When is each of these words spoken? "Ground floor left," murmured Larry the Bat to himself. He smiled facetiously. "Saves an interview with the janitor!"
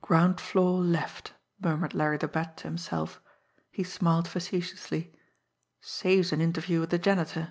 "Ground 0.00 0.40
floor 0.40 0.80
left," 0.80 1.34
murmured 1.60 1.92
Larry 1.92 2.16
the 2.16 2.26
Bat 2.26 2.56
to 2.56 2.64
himself. 2.68 3.20
He 3.70 3.84
smiled 3.84 4.26
facetiously. 4.26 5.12
"Saves 5.78 6.32
an 6.32 6.40
interview 6.40 6.80
with 6.80 6.88
the 6.88 6.98
janitor!" 6.98 7.50